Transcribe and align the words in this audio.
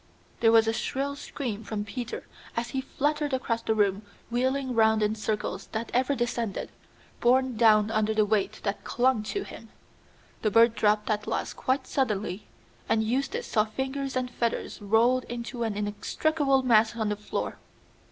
There 0.39 0.51
was 0.51 0.67
a 0.67 0.73
shrill 0.73 1.15
scream 1.15 1.63
from 1.63 1.85
Peter 1.85 2.25
as 2.57 2.69
he 2.69 2.81
fluttered 2.81 3.33
across 3.33 3.61
the 3.61 3.75
room, 3.75 4.01
wheeling 4.31 4.73
round 4.73 5.03
in 5.03 5.13
circles 5.13 5.67
that 5.73 5.91
ever 5.93 6.15
descended, 6.15 6.71
borne 7.19 7.55
down 7.55 7.91
under 7.91 8.11
the 8.15 8.25
weight 8.25 8.61
that 8.63 8.83
clung 8.83 9.21
to 9.25 9.43
him. 9.43 9.69
The 10.41 10.49
bird 10.49 10.73
dropped 10.73 11.11
at 11.11 11.27
last 11.27 11.53
quite 11.53 11.85
suddenly, 11.85 12.47
and 12.89 13.03
Eustace 13.03 13.45
saw 13.45 13.65
fingers 13.65 14.15
and 14.15 14.31
feathers 14.31 14.81
rolled 14.81 15.25
into 15.25 15.61
an 15.61 15.75
inextricable 15.77 16.63
mass 16.63 16.95
on 16.95 17.09
the 17.09 17.15
floor. 17.15 17.59